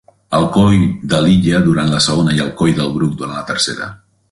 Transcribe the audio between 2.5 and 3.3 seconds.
coll del Bruc